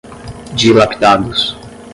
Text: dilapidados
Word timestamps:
dilapidados 0.57 1.37